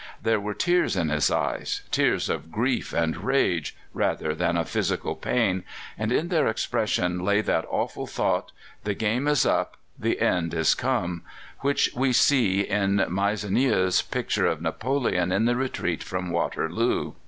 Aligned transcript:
There 0.19 0.39
were 0.39 0.55
tears 0.55 0.95
in 0.95 1.09
his 1.09 1.29
eyes 1.29 1.83
tears 1.91 2.27
of 2.27 2.51
grief 2.51 2.91
and 2.91 3.15
rage 3.23 3.75
rather 3.93 4.33
than 4.33 4.57
of 4.57 4.67
physical 4.67 5.13
pain 5.13 5.63
and 5.95 6.11
in 6.11 6.29
their 6.29 6.47
expression 6.47 7.19
lay 7.23 7.41
that 7.41 7.67
awful 7.69 8.07
thought, 8.07 8.51
'The 8.83 8.95
game 8.95 9.27
is 9.27 9.45
up, 9.45 9.77
the 9.99 10.19
end 10.19 10.55
is 10.55 10.73
come,' 10.73 11.21
which 11.59 11.91
we 11.95 12.13
see 12.13 12.61
in 12.61 13.05
Meissonier's 13.09 14.01
picture 14.01 14.47
of 14.47 14.59
Napoleon 14.59 15.31
in 15.31 15.45
the 15.45 15.55
retreat 15.55 16.01
from 16.01 16.31
Waterloo." 16.31 17.13